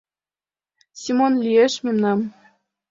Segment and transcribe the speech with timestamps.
[1.01, 2.19] Семон лиеш мемнан.